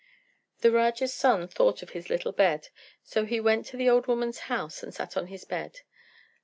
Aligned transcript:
The 0.61 0.71
Raja's 0.71 1.13
son 1.13 1.47
thought 1.47 1.83
of 1.83 1.91
his 1.91 2.09
little 2.09 2.31
bed; 2.31 2.69
so 3.03 3.23
he 3.23 3.39
went 3.39 3.67
to 3.67 3.77
the 3.77 3.87
old 3.87 4.07
woman's 4.07 4.39
house 4.49 4.81
and 4.81 4.91
sat 4.91 5.15
on 5.15 5.27
his 5.27 5.45
bed. 5.45 5.81